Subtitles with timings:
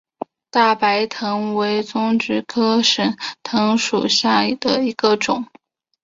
[0.49, 5.45] 大白藤为棕榈科省藤属下的一个种。